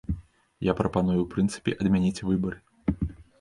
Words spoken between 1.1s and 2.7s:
ў прынцыпе адмяніць выбары.